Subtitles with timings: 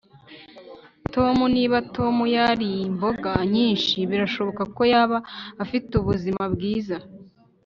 [1.13, 5.17] Tom Niba Tom yariye imboga nyinshi birashoboka ko yaba
[5.63, 6.97] afite ubuzima bwiza